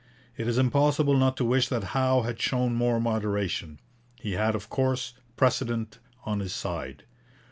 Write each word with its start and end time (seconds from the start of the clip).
It 0.35 0.47
is 0.47 0.57
impossible 0.57 1.15
not 1.15 1.37
to 1.37 1.45
wish 1.45 1.67
that 1.67 1.83
Howe 1.93 2.23
had 2.23 2.41
shown 2.41 2.73
more 2.73 2.99
moderation. 2.99 3.79
He 4.19 4.31
had, 4.31 4.55
of 4.55 4.67
course, 4.67 5.13
precedent 5.37 5.99
on 6.25 6.39
his 6.39 6.53
side. 6.53 7.03